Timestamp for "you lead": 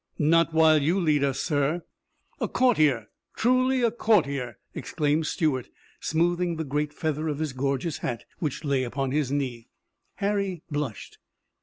0.81-1.23